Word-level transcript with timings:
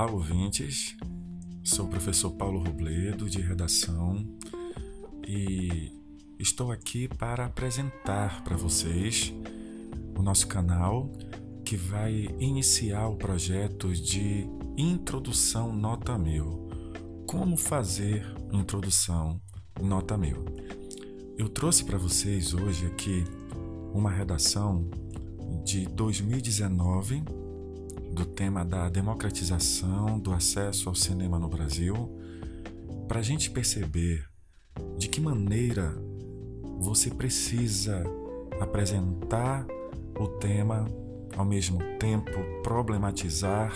Olá, 0.00 0.12
ouvintes. 0.12 0.96
Sou 1.64 1.86
o 1.86 1.88
professor 1.88 2.30
Paulo 2.30 2.62
Robledo, 2.62 3.28
de 3.28 3.40
redação, 3.40 4.24
e 5.26 5.90
estou 6.38 6.70
aqui 6.70 7.08
para 7.08 7.46
apresentar 7.46 8.44
para 8.44 8.56
vocês 8.56 9.34
o 10.16 10.22
nosso 10.22 10.46
canal 10.46 11.10
que 11.64 11.76
vai 11.76 12.28
iniciar 12.38 13.08
o 13.08 13.16
projeto 13.16 13.92
de 13.92 14.46
Introdução 14.76 15.72
Nota 15.72 16.16
Mil. 16.16 16.68
Como 17.26 17.56
fazer 17.56 18.24
introdução 18.52 19.40
Nota 19.82 20.16
Mil? 20.16 20.44
Eu 21.36 21.48
trouxe 21.48 21.82
para 21.82 21.98
vocês 21.98 22.54
hoje 22.54 22.86
aqui 22.86 23.24
uma 23.92 24.12
redação 24.12 24.88
de 25.64 25.86
2019 25.88 27.37
do 28.18 28.26
tema 28.26 28.64
da 28.64 28.88
democratização 28.88 30.18
do 30.18 30.32
acesso 30.32 30.88
ao 30.88 30.94
cinema 30.94 31.38
no 31.38 31.48
Brasil, 31.48 31.94
para 33.06 33.20
a 33.20 33.22
gente 33.22 33.48
perceber 33.48 34.28
de 34.96 35.08
que 35.08 35.20
maneira 35.20 35.94
você 36.80 37.10
precisa 37.10 38.02
apresentar 38.60 39.64
o 40.18 40.26
tema, 40.26 40.84
ao 41.36 41.44
mesmo 41.44 41.78
tempo 42.00 42.32
problematizar, 42.64 43.72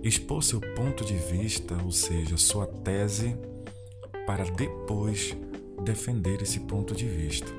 expor 0.00 0.44
seu 0.44 0.60
ponto 0.60 1.04
de 1.04 1.16
vista, 1.16 1.76
ou 1.82 1.90
seja, 1.90 2.36
sua 2.36 2.68
tese, 2.68 3.36
para 4.24 4.44
depois 4.44 5.36
defender 5.82 6.40
esse 6.40 6.60
ponto 6.60 6.94
de 6.94 7.08
vista. 7.08 7.50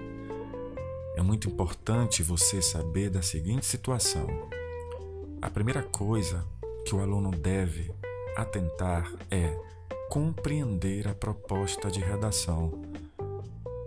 É 1.18 1.22
muito 1.22 1.50
importante 1.50 2.24
você 2.24 2.62
saber 2.62 3.10
da 3.10 3.22
seguinte 3.22 3.66
situação 3.66 4.54
a 5.44 5.50
primeira 5.50 5.84
coisa 5.84 6.46
que 6.86 6.96
o 6.96 7.02
aluno 7.02 7.30
deve 7.30 7.92
atentar 8.34 9.14
é 9.30 9.54
compreender 10.10 11.06
a 11.06 11.14
proposta 11.14 11.92
de 11.92 12.00
redação. 12.00 12.82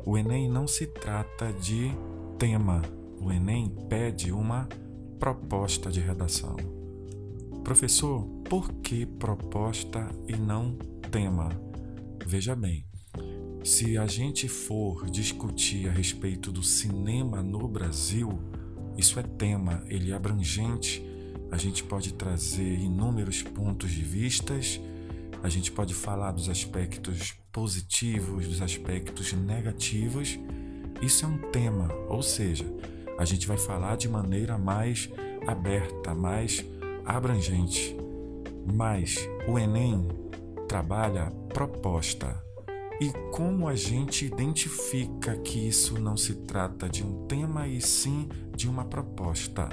O 0.04 0.18
Enem 0.18 0.50
não 0.50 0.68
se 0.68 0.86
trata 0.86 1.54
de 1.54 1.90
tema, 2.38 2.82
o 3.18 3.32
Enem 3.32 3.74
pede 3.88 4.30
uma 4.30 4.68
proposta 5.18 5.90
de 5.90 5.98
redação. 5.98 6.56
Professor, 7.64 8.28
por 8.50 8.70
que 8.82 9.06
proposta 9.06 10.06
e 10.28 10.36
não 10.36 10.76
tema? 11.10 11.48
Veja 12.26 12.54
bem, 12.54 12.84
se 13.64 13.96
a 13.96 14.06
gente 14.06 14.46
for 14.46 15.08
discutir 15.08 15.88
a 15.88 15.90
respeito 15.90 16.52
do 16.52 16.62
cinema 16.62 17.42
no 17.42 17.66
Brasil, 17.66 18.28
isso 18.98 19.18
é 19.18 19.22
tema, 19.22 19.82
ele 19.88 20.12
é 20.12 20.14
abrangente 20.14 21.05
a 21.50 21.56
gente 21.56 21.84
pode 21.84 22.14
trazer 22.14 22.78
inúmeros 22.78 23.42
pontos 23.42 23.90
de 23.90 24.02
vistas, 24.02 24.80
a 25.42 25.48
gente 25.48 25.70
pode 25.70 25.94
falar 25.94 26.32
dos 26.32 26.48
aspectos 26.48 27.34
positivos, 27.52 28.46
dos 28.46 28.60
aspectos 28.60 29.32
negativos. 29.32 30.38
Isso 31.00 31.24
é 31.24 31.28
um 31.28 31.38
tema, 31.50 31.92
ou 32.08 32.22
seja, 32.22 32.64
a 33.18 33.24
gente 33.24 33.46
vai 33.46 33.56
falar 33.56 33.96
de 33.96 34.08
maneira 34.08 34.58
mais 34.58 35.08
aberta, 35.46 36.14
mais 36.14 36.64
abrangente. 37.04 37.96
Mas 38.74 39.16
o 39.46 39.58
Enem 39.58 40.08
trabalha 40.68 41.30
proposta. 41.52 42.42
E 43.00 43.12
como 43.30 43.68
a 43.68 43.76
gente 43.76 44.24
identifica 44.24 45.36
que 45.36 45.68
isso 45.68 46.00
não 46.00 46.16
se 46.16 46.34
trata 46.34 46.88
de 46.88 47.04
um 47.04 47.26
tema 47.26 47.68
e 47.68 47.80
sim 47.80 48.28
de 48.56 48.68
uma 48.68 48.84
proposta? 48.84 49.68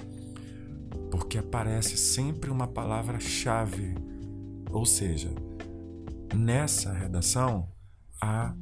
Porque 1.11 1.38
aparece 1.38 1.97
sempre 1.97 2.49
uma 2.49 2.67
palavra-chave. 2.67 3.95
Ou 4.72 4.86
seja, 4.86 5.34
nessa 6.34 6.91
redação, 6.91 7.69
a 8.22 8.53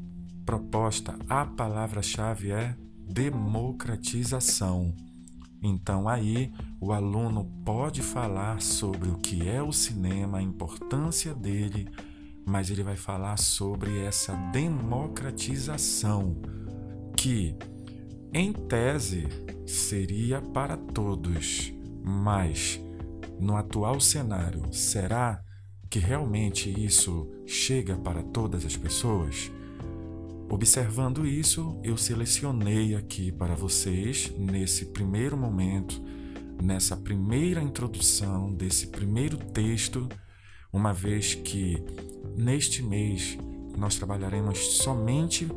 proposta, 0.45 1.17
a 1.29 1.45
palavra-chave 1.45 2.51
é 2.51 2.75
democratização. 3.07 4.94
Então 5.63 6.09
aí 6.09 6.51
o 6.79 6.91
aluno 6.91 7.45
pode 7.63 8.01
falar 8.01 8.59
sobre 8.61 9.09
o 9.09 9.17
que 9.17 9.47
é 9.47 9.61
o 9.61 9.72
cinema, 9.72 10.39
a 10.39 10.41
importância 10.41 11.35
dele, 11.35 11.88
mas 12.45 12.72
ele 12.72 12.83
vai 12.83 12.95
falar 12.95 13.38
sobre 13.38 14.00
essa 14.00 14.33
democratização 14.51 16.35
que, 17.16 17.56
em 18.33 18.51
tese, 18.51 19.27
seria 19.67 20.41
para 20.41 20.75
todos 20.75 21.72
mas, 22.03 22.79
no 23.39 23.56
atual 23.56 24.00
cenário, 24.00 24.73
será 24.73 25.41
que 25.89 26.00
realmente 26.00 26.69
isso 26.84 27.29
chega 27.45 27.95
para 27.97 28.23
todas 28.23 28.66
as 28.66 28.78
pessoas? 28.78 29.51
Observando 30.50 31.25
isso, 31.25 31.79
eu 31.84 31.95
selecionei 31.95 32.95
aqui 32.95 33.31
para 33.31 33.56
vocês, 33.56 34.34
nesse 34.38 34.88
primeiro 34.88 35.38
momento, 35.38 36.01
nessa 36.62 36.97
primeira 36.97 37.62
introdução 37.62 38.53
desse 38.53 38.88
primeiro 38.88 39.38
texto, 39.38 40.09
uma 40.72 40.94
vez 40.94 41.35
que 41.35 41.83
neste 42.35 42.83
mês 42.83 43.38
nós 43.78 43.95
trabalharemos 43.95 44.59
somente 44.78 45.47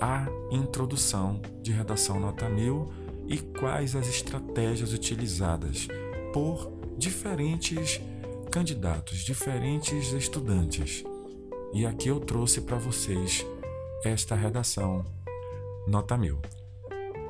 a 0.00 0.26
introdução 0.50 1.40
de 1.62 1.72
redação 1.72 2.18
nota 2.20 2.48
1000 2.48 3.03
e 3.26 3.38
quais 3.38 3.96
as 3.96 4.08
estratégias 4.08 4.92
utilizadas 4.92 5.88
por 6.32 6.70
diferentes 6.98 8.00
candidatos, 8.50 9.18
diferentes 9.18 10.12
estudantes. 10.12 11.04
E 11.72 11.84
aqui 11.84 12.08
eu 12.08 12.20
trouxe 12.20 12.60
para 12.60 12.76
vocês 12.76 13.44
esta 14.04 14.34
redação, 14.34 15.04
nota 15.86 16.16
mil. 16.16 16.40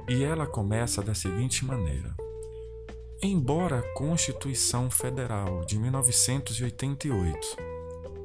E 0.08 0.22
ela 0.22 0.46
começa 0.46 1.02
da 1.02 1.14
seguinte 1.14 1.64
maneira: 1.64 2.14
Embora 3.22 3.78
a 3.78 3.94
Constituição 3.94 4.90
Federal 4.90 5.64
de 5.64 5.78
1988 5.78 7.56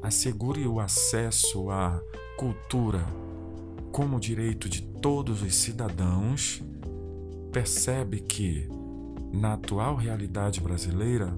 assegure 0.01 0.67
o 0.67 0.79
acesso 0.79 1.69
à 1.69 2.01
cultura 2.37 3.05
como 3.91 4.19
direito 4.19 4.67
de 4.67 4.81
todos 4.81 5.41
os 5.41 5.55
cidadãos, 5.55 6.61
percebe 7.51 8.19
que, 8.19 8.67
na 9.33 9.53
atual 9.53 9.95
realidade 9.95 10.61
brasileira, 10.61 11.37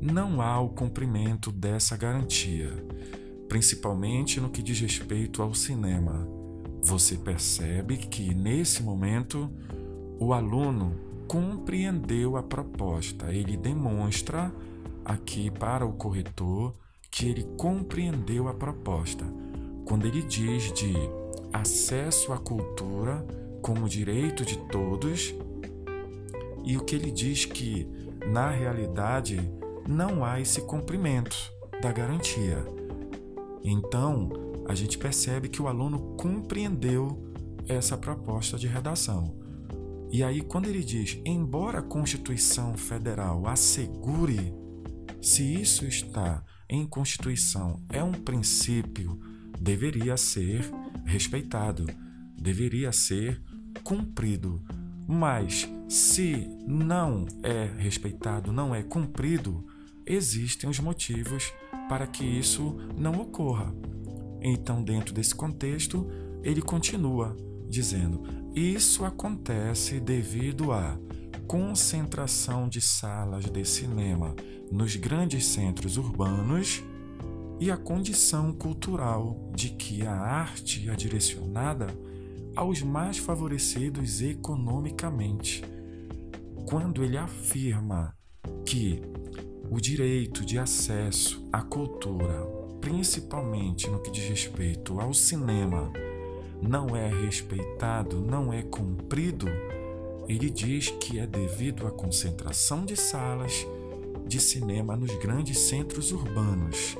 não 0.00 0.40
há 0.40 0.60
o 0.60 0.68
cumprimento 0.68 1.50
dessa 1.50 1.96
garantia, 1.96 2.70
principalmente 3.48 4.40
no 4.40 4.50
que 4.50 4.62
diz 4.62 4.80
respeito 4.80 5.42
ao 5.42 5.54
cinema. 5.54 6.26
Você 6.82 7.16
percebe 7.16 7.96
que, 7.96 8.34
nesse 8.34 8.82
momento, 8.82 9.50
o 10.18 10.32
aluno 10.32 10.94
compreendeu 11.26 12.36
a 12.36 12.42
proposta, 12.42 13.32
ele 13.32 13.56
demonstra 13.56 14.52
aqui 15.04 15.50
para 15.50 15.84
o 15.84 15.92
corretor 15.92 16.74
que 17.10 17.26
ele 17.26 17.44
compreendeu 17.56 18.48
a 18.48 18.54
proposta. 18.54 19.24
Quando 19.84 20.06
ele 20.06 20.22
diz 20.22 20.72
de 20.72 20.92
acesso 21.52 22.32
à 22.32 22.38
cultura 22.38 23.24
como 23.62 23.88
direito 23.88 24.44
de 24.44 24.58
todos, 24.68 25.34
e 26.64 26.76
o 26.76 26.84
que 26.84 26.96
ele 26.96 27.10
diz 27.10 27.44
que, 27.44 27.88
na 28.26 28.50
realidade, 28.50 29.38
não 29.88 30.24
há 30.24 30.40
esse 30.40 30.62
cumprimento 30.62 31.36
da 31.80 31.92
garantia. 31.92 32.64
Então, 33.62 34.30
a 34.68 34.74
gente 34.74 34.98
percebe 34.98 35.48
que 35.48 35.62
o 35.62 35.68
aluno 35.68 36.16
compreendeu 36.16 37.32
essa 37.68 37.96
proposta 37.96 38.58
de 38.58 38.66
redação. 38.66 39.36
E 40.10 40.22
aí, 40.22 40.40
quando 40.40 40.66
ele 40.66 40.82
diz, 40.82 41.20
embora 41.24 41.80
a 41.80 41.82
Constituição 41.82 42.76
Federal 42.76 43.46
assegure, 43.46 44.52
se 45.20 45.54
isso 45.54 45.84
está 45.84 46.44
em 46.68 46.86
Constituição, 46.86 47.80
é 47.90 48.02
um 48.02 48.12
princípio, 48.12 49.20
deveria 49.60 50.16
ser 50.16 50.68
respeitado, 51.04 51.86
deveria 52.36 52.92
ser 52.92 53.42
cumprido. 53.86 54.60
Mas 55.06 55.70
se 55.88 56.48
não 56.66 57.24
é 57.40 57.70
respeitado, 57.78 58.52
não 58.52 58.74
é 58.74 58.82
cumprido, 58.82 59.64
existem 60.04 60.68
os 60.68 60.80
motivos 60.80 61.52
para 61.88 62.04
que 62.04 62.24
isso 62.24 62.76
não 62.98 63.12
ocorra. 63.20 63.72
Então, 64.42 64.82
dentro 64.82 65.14
desse 65.14 65.32
contexto, 65.32 66.04
ele 66.42 66.60
continua 66.60 67.36
dizendo: 67.68 68.24
isso 68.56 69.04
acontece 69.04 70.00
devido 70.00 70.72
à 70.72 70.98
concentração 71.46 72.68
de 72.68 72.80
salas 72.80 73.44
de 73.44 73.64
cinema 73.64 74.34
nos 74.68 74.96
grandes 74.96 75.46
centros 75.46 75.96
urbanos 75.96 76.82
e 77.60 77.70
a 77.70 77.76
condição 77.76 78.52
cultural 78.52 79.52
de 79.54 79.68
que 79.68 80.04
a 80.04 80.12
arte 80.12 80.90
é 80.90 80.96
direcionada 80.96 81.86
aos 82.56 82.80
mais 82.82 83.18
favorecidos 83.18 84.22
economicamente. 84.22 85.62
Quando 86.66 87.04
ele 87.04 87.18
afirma 87.18 88.16
que 88.64 89.02
o 89.70 89.78
direito 89.78 90.44
de 90.44 90.58
acesso 90.58 91.46
à 91.52 91.62
cultura, 91.62 92.44
principalmente 92.80 93.90
no 93.90 94.00
que 94.00 94.10
diz 94.10 94.28
respeito 94.28 94.98
ao 94.98 95.12
cinema, 95.12 95.92
não 96.62 96.96
é 96.96 97.08
respeitado, 97.08 98.20
não 98.20 98.52
é 98.52 98.62
cumprido, 98.62 99.46
ele 100.26 100.48
diz 100.50 100.88
que 100.88 101.18
é 101.18 101.26
devido 101.26 101.86
à 101.86 101.90
concentração 101.90 102.84
de 102.84 102.96
salas 102.96 103.66
de 104.26 104.40
cinema 104.40 104.96
nos 104.96 105.14
grandes 105.18 105.58
centros 105.58 106.10
urbanos 106.10 106.96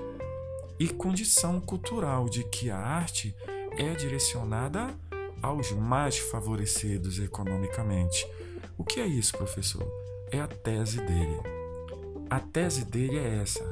e 0.78 0.86
condição 0.86 1.60
cultural 1.60 2.28
de 2.28 2.44
que 2.44 2.70
a 2.70 2.76
arte 2.76 3.34
é 3.78 3.94
direcionada 3.94 4.94
aos 5.42 5.72
mais 5.72 6.18
favorecidos 6.18 7.18
economicamente. 7.18 8.26
O 8.76 8.84
que 8.84 9.00
é 9.00 9.06
isso, 9.06 9.36
professor? 9.36 9.86
É 10.30 10.40
a 10.40 10.46
tese 10.46 10.98
dele. 10.98 11.40
A 12.28 12.40
tese 12.40 12.84
dele 12.84 13.18
é 13.18 13.36
essa. 13.40 13.64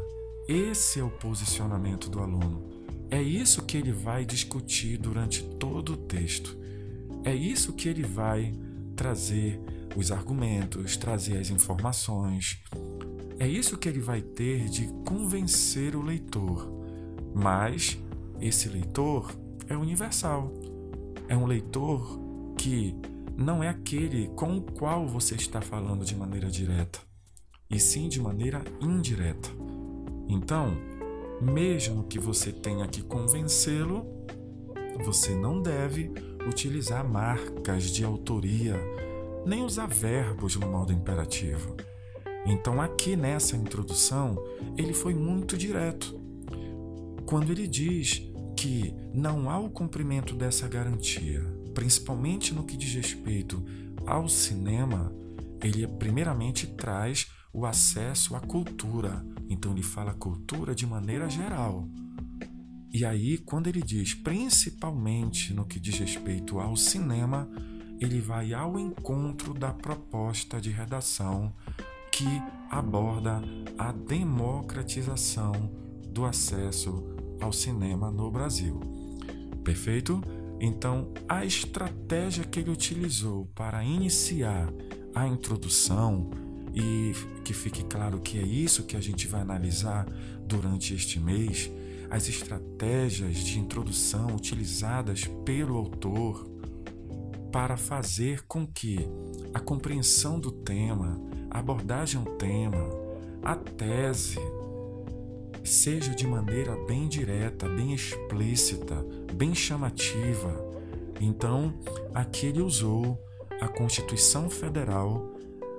Esse 0.46 1.00
é 1.00 1.02
o 1.02 1.10
posicionamento 1.10 2.08
do 2.08 2.20
aluno. 2.20 2.74
É 3.10 3.20
isso 3.20 3.62
que 3.62 3.76
ele 3.76 3.92
vai 3.92 4.24
discutir 4.24 4.96
durante 4.98 5.42
todo 5.42 5.94
o 5.94 5.96
texto. 5.96 6.56
É 7.24 7.34
isso 7.34 7.72
que 7.72 7.88
ele 7.88 8.02
vai 8.02 8.52
trazer 8.94 9.60
os 9.96 10.12
argumentos, 10.12 10.96
trazer 10.96 11.38
as 11.38 11.50
informações. 11.50 12.62
É 13.38 13.48
isso 13.48 13.76
que 13.76 13.88
ele 13.88 14.00
vai 14.00 14.22
ter 14.22 14.68
de 14.68 14.86
convencer 15.04 15.96
o 15.96 16.02
leitor. 16.02 16.70
Mas 17.34 17.98
esse 18.40 18.68
leitor 18.68 19.34
é 19.68 19.76
universal. 19.76 20.52
É 21.28 21.36
um 21.36 21.46
leitor 21.46 22.20
que 22.56 22.94
não 23.36 23.62
é 23.62 23.68
aquele 23.68 24.28
com 24.28 24.56
o 24.56 24.62
qual 24.62 25.06
você 25.06 25.34
está 25.34 25.60
falando 25.60 26.04
de 26.04 26.14
maneira 26.14 26.50
direta, 26.50 27.00
e 27.68 27.78
sim 27.80 28.08
de 28.08 28.20
maneira 28.20 28.62
indireta. 28.80 29.48
Então, 30.28 30.76
mesmo 31.40 32.04
que 32.04 32.18
você 32.18 32.52
tenha 32.52 32.86
que 32.86 33.02
convencê-lo, 33.02 34.06
você 35.04 35.34
não 35.34 35.60
deve 35.60 36.12
utilizar 36.46 37.06
marcas 37.06 37.90
de 37.90 38.04
autoria, 38.04 38.76
nem 39.44 39.64
usar 39.64 39.86
verbos 39.86 40.56
no 40.56 40.66
modo 40.68 40.92
imperativo. 40.92 41.76
Então, 42.46 42.80
aqui 42.80 43.16
nessa 43.16 43.56
introdução, 43.56 44.36
ele 44.76 44.92
foi 44.92 45.14
muito 45.14 45.56
direto. 45.56 46.20
Quando 47.26 47.50
ele 47.50 47.66
diz 47.66 48.30
que 48.56 48.94
não 49.12 49.50
há 49.50 49.58
o 49.58 49.70
cumprimento 49.70 50.34
dessa 50.34 50.68
garantia, 50.68 51.42
principalmente 51.74 52.54
no 52.54 52.64
que 52.64 52.76
diz 52.76 52.94
respeito 52.94 53.64
ao 54.06 54.28
cinema, 54.28 55.12
ele 55.62 55.86
primeiramente 55.86 56.66
traz 56.66 57.26
o 57.52 57.64
acesso 57.64 58.34
à 58.34 58.40
cultura. 58.40 59.24
Então 59.48 59.72
ele 59.72 59.82
fala 59.82 60.14
cultura 60.14 60.74
de 60.74 60.86
maneira 60.86 61.28
geral. 61.28 61.88
E 62.92 63.04
aí, 63.04 63.38
quando 63.38 63.66
ele 63.66 63.82
diz 63.82 64.14
principalmente 64.14 65.52
no 65.52 65.64
que 65.64 65.80
diz 65.80 65.98
respeito 65.98 66.60
ao 66.60 66.76
cinema, 66.76 67.48
ele 68.00 68.20
vai 68.20 68.52
ao 68.52 68.78
encontro 68.78 69.54
da 69.54 69.72
proposta 69.72 70.60
de 70.60 70.70
redação 70.70 71.52
que 72.12 72.26
aborda 72.70 73.42
a 73.76 73.90
democratização 73.90 75.52
do 76.08 76.24
acesso 76.24 77.13
ao 77.40 77.52
cinema 77.52 78.10
no 78.10 78.30
Brasil. 78.30 78.80
Perfeito? 79.62 80.22
Então, 80.60 81.12
a 81.28 81.44
estratégia 81.44 82.44
que 82.44 82.60
ele 82.60 82.70
utilizou 82.70 83.46
para 83.54 83.84
iniciar 83.84 84.72
a 85.14 85.26
introdução 85.26 86.30
e 86.74 87.12
que 87.44 87.52
fique 87.52 87.84
claro 87.84 88.20
que 88.20 88.38
é 88.38 88.42
isso 88.42 88.84
que 88.84 88.96
a 88.96 89.00
gente 89.00 89.28
vai 89.28 89.40
analisar 89.40 90.06
durante 90.46 90.94
este 90.94 91.20
mês, 91.20 91.70
as 92.10 92.28
estratégias 92.28 93.36
de 93.36 93.58
introdução 93.58 94.34
utilizadas 94.34 95.24
pelo 95.44 95.76
autor 95.76 96.48
para 97.52 97.76
fazer 97.76 98.44
com 98.48 98.66
que 98.66 98.98
a 99.52 99.60
compreensão 99.60 100.40
do 100.40 100.50
tema, 100.50 101.20
a 101.50 101.60
abordagem 101.60 102.20
ao 102.20 102.26
tema, 102.36 102.80
a 103.42 103.54
tese 103.54 104.38
seja 105.64 106.14
de 106.14 106.26
maneira 106.26 106.76
bem 106.86 107.08
direta, 107.08 107.68
bem 107.68 107.94
explícita, 107.94 108.94
bem 109.34 109.54
chamativa. 109.54 110.54
Então, 111.20 111.74
aqui 112.12 112.46
ele 112.46 112.60
usou 112.60 113.18
a 113.60 113.68
Constituição 113.68 114.50
Federal 114.50 115.32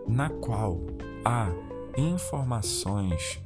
na 0.08 0.30
qual 0.30 0.82
há 1.24 1.50
informações 1.98 3.40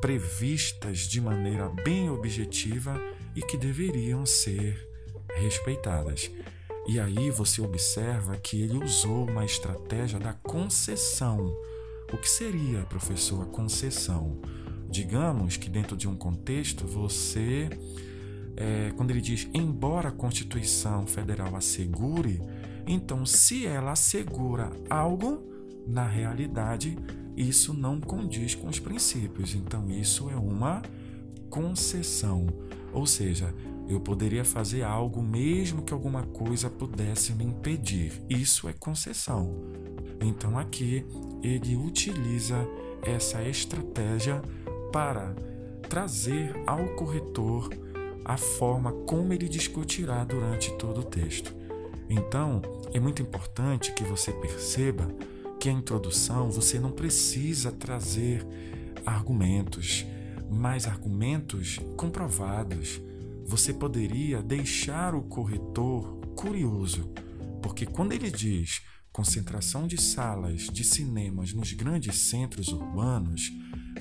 previstas 0.00 1.00
de 1.00 1.20
maneira 1.20 1.68
bem 1.68 2.10
objetiva 2.10 3.00
e 3.34 3.40
que 3.40 3.56
deveriam 3.56 4.26
ser 4.26 4.88
respeitadas. 5.34 6.30
E 6.86 7.00
aí 7.00 7.30
você 7.30 7.62
observa 7.62 8.36
que 8.36 8.60
ele 8.60 8.76
usou 8.76 9.26
uma 9.26 9.44
estratégia 9.44 10.18
da 10.18 10.34
concessão. 10.34 11.46
O 12.12 12.18
que 12.18 12.28
seria, 12.28 12.82
professor, 12.82 13.42
a 13.42 13.46
concessão? 13.46 14.38
Digamos 14.94 15.56
que 15.56 15.68
dentro 15.68 15.96
de 15.96 16.06
um 16.06 16.14
contexto 16.14 16.86
você, 16.86 17.68
é, 18.56 18.92
quando 18.96 19.10
ele 19.10 19.20
diz 19.20 19.50
embora 19.52 20.10
a 20.10 20.12
Constituição 20.12 21.04
Federal 21.04 21.56
assegure, 21.56 22.40
então 22.86 23.26
se 23.26 23.66
ela 23.66 23.90
assegura 23.90 24.70
algo, 24.88 25.42
na 25.84 26.06
realidade, 26.06 26.96
isso 27.36 27.74
não 27.74 28.00
condiz 28.00 28.54
com 28.54 28.68
os 28.68 28.78
princípios. 28.78 29.56
Então, 29.56 29.90
isso 29.90 30.30
é 30.30 30.36
uma 30.36 30.80
concessão. 31.50 32.46
Ou 32.92 33.04
seja, 33.04 33.52
eu 33.88 33.98
poderia 33.98 34.44
fazer 34.44 34.84
algo 34.84 35.20
mesmo 35.20 35.82
que 35.82 35.92
alguma 35.92 36.22
coisa 36.22 36.70
pudesse 36.70 37.32
me 37.32 37.42
impedir. 37.42 38.12
Isso 38.30 38.68
é 38.68 38.72
concessão. 38.72 39.56
Então, 40.20 40.56
aqui 40.56 41.04
ele 41.42 41.74
utiliza 41.74 42.56
essa 43.02 43.42
estratégia 43.42 44.40
para 44.94 45.34
trazer 45.88 46.54
ao 46.68 46.86
corretor 46.94 47.68
a 48.24 48.36
forma 48.36 48.92
como 48.92 49.32
ele 49.32 49.48
discutirá 49.48 50.22
durante 50.22 50.70
todo 50.78 51.00
o 51.00 51.04
texto. 51.04 51.52
Então, 52.08 52.62
é 52.92 53.00
muito 53.00 53.20
importante 53.20 53.92
que 53.92 54.04
você 54.04 54.30
perceba 54.32 55.08
que 55.58 55.68
a 55.68 55.72
introdução 55.72 56.48
você 56.48 56.78
não 56.78 56.92
precisa 56.92 57.72
trazer 57.72 58.46
argumentos, 59.04 60.06
mas 60.48 60.86
argumentos 60.86 61.80
comprovados. 61.96 63.02
Você 63.46 63.74
poderia 63.74 64.40
deixar 64.44 65.12
o 65.12 65.22
corretor 65.22 66.20
curioso, 66.36 67.10
porque 67.60 67.84
quando 67.84 68.12
ele 68.12 68.30
diz 68.30 68.82
concentração 69.14 69.86
de 69.86 69.96
salas 69.96 70.62
de 70.62 70.82
cinemas 70.82 71.52
nos 71.52 71.72
grandes 71.72 72.18
centros 72.18 72.66
urbanos, 72.66 73.52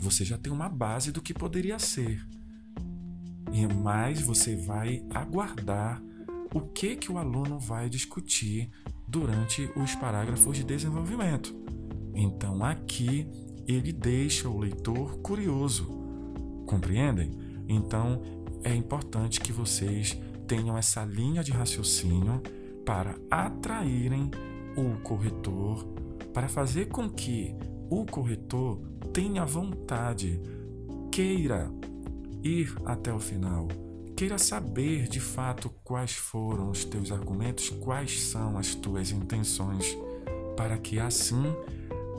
você 0.02 0.26
já 0.26 0.40
tem 0.40 0.52
uma 0.52 0.68
base 0.68 1.12
do 1.12 1.22
que 1.22 1.36
poderia 1.36 1.78
ser. 1.78 2.28
E 3.52 3.68
mais 3.68 4.20
você 4.20 4.56
vai 4.56 5.06
aguardar 5.14 6.02
o 6.52 6.62
que 6.62 6.96
que 6.96 7.12
o 7.12 7.20
aluno 7.20 7.60
vai 7.60 7.90
discutir 7.90 8.72
durante 9.08 9.70
os 9.76 9.94
parágrafos 9.94 10.58
de 10.58 10.64
desenvolvimento. 10.64 11.56
Então 12.16 12.66
aqui 12.66 13.30
ele 13.68 13.94
deixa 13.94 14.50
o 14.50 14.58
leitor 14.58 15.20
curioso. 15.20 15.86
Compreendem? 16.66 17.38
Então 17.68 18.20
é 18.64 18.74
importante 18.74 19.40
que 19.40 19.52
vocês 19.52 20.20
tenham 20.48 20.76
essa 20.76 21.06
linha 21.06 21.44
de 21.44 21.52
raciocínio 21.52 22.42
para 22.84 23.16
atraírem 23.30 24.32
o 24.76 24.98
corretor, 25.02 25.86
para 26.34 26.48
fazer 26.48 26.88
com 26.88 27.10
que 27.10 27.56
o 27.90 28.06
corretor 28.06 28.80
tenha 29.12 29.46
vontade, 29.46 30.42
queira 31.12 31.72
ir 32.44 32.76
até 32.86 33.14
o 33.14 33.20
final 33.20 33.68
queira 34.16 34.38
saber 34.38 35.08
de 35.08 35.20
fato 35.20 35.70
quais 35.84 36.14
foram 36.14 36.70
os 36.70 36.86
teus 36.86 37.12
argumentos, 37.12 37.70
quais 37.70 38.22
são 38.22 38.58
as 38.58 38.76
tuas 38.76 39.12
intenções, 39.12 39.98
para 40.56 40.78
que 40.78 41.00
assim 41.00 41.44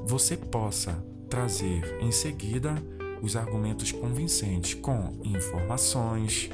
você 0.05 0.37
possa 0.37 0.93
trazer 1.31 1.99
em 2.01 2.13
seguida 2.13 2.75
os 3.23 3.37
argumentos 3.37 3.91
convincentes 3.93 4.75
com 4.75 5.19
informações, 5.25 6.51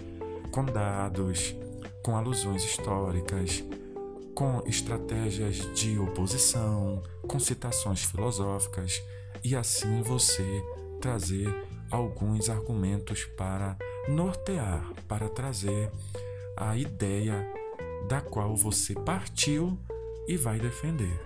com 0.52 0.64
dados, 0.64 1.54
com 2.04 2.16
alusões 2.16 2.62
históricas, 2.62 3.64
com 4.40 4.62
estratégias 4.64 5.56
de 5.74 5.98
oposição, 5.98 7.02
com 7.28 7.38
citações 7.38 8.04
filosóficas 8.04 9.02
e 9.44 9.54
assim 9.54 10.00
você 10.00 10.64
trazer 10.98 11.46
alguns 11.90 12.48
argumentos 12.48 13.22
para 13.36 13.76
nortear, 14.08 14.94
para 15.06 15.28
trazer 15.28 15.92
a 16.56 16.74
ideia 16.74 17.46
da 18.08 18.22
qual 18.22 18.56
você 18.56 18.94
partiu 18.94 19.78
e 20.26 20.38
vai 20.38 20.58
defender. 20.58 21.20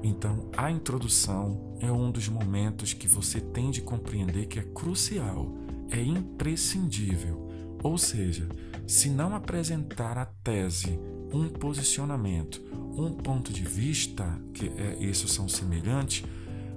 Então, 0.00 0.48
a 0.56 0.70
introdução 0.70 1.76
é 1.80 1.90
um 1.90 2.12
dos 2.12 2.28
momentos 2.28 2.92
que 2.92 3.08
você 3.08 3.40
tem 3.40 3.72
de 3.72 3.82
compreender 3.82 4.46
que 4.46 4.60
é 4.60 4.62
crucial, 4.62 5.52
é 5.90 6.00
imprescindível. 6.00 7.48
Ou 7.82 7.98
seja, 7.98 8.48
se 8.86 9.10
não 9.10 9.34
apresentar 9.34 10.16
a 10.16 10.26
tese, 10.26 10.96
um 11.32 11.48
posicionamento, 11.48 12.62
um 12.96 13.12
ponto 13.12 13.52
de 13.52 13.62
vista, 13.62 14.40
que 14.54 14.68
é, 14.68 14.96
isso 15.00 15.28
são 15.28 15.48
semelhantes, 15.48 16.24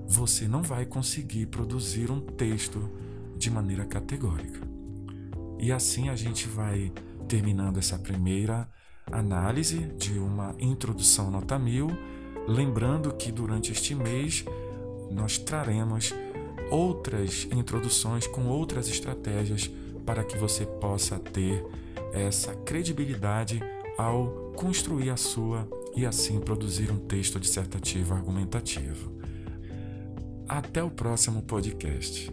você 0.08 0.48
não 0.48 0.63
vai 0.63 0.86
conseguir 0.86 1.46
produzir 1.48 2.10
um 2.10 2.20
texto 2.20 2.89
de 3.38 3.50
maneira 3.50 3.86
categórica. 3.86 4.60
E 5.60 5.72
assim 5.72 6.10
a 6.10 6.15
gente 6.15 6.48
vai 6.48 6.91
terminando 7.27 7.77
essa 7.77 7.98
primeira 7.98 8.68
análise 9.12 9.79
de 9.98 10.18
uma 10.18 10.56
introdução 10.60 11.29
nota 11.29 11.60
mil, 11.60 11.88
lembrando 12.48 13.13
que 13.13 13.32
durante 13.32 13.72
este 13.72 13.94
mês 13.94 14.44
nós 15.12 15.38
traremos 15.38 16.13
outras 16.72 17.48
introduções 17.51 18.27
com 18.27 18.48
outras 18.48 18.88
estratégias 18.88 19.70
para 20.06 20.24
que 20.24 20.38
você 20.38 20.65
possa 20.65 21.20
ter 21.20 21.65
essa 22.13 22.53
credibilidade 22.56 23.62
ao 24.00 24.53
construir 24.56 25.10
a 25.10 25.18
sua 25.18 25.68
e 25.94 26.06
assim 26.06 26.39
produzir 26.39 26.89
um 26.89 26.98
texto 26.98 27.38
dissertativo 27.38 28.13
argumentativo. 28.13 29.12
Até 30.48 30.82
o 30.82 30.89
próximo 30.89 31.41
podcast. 31.41 32.32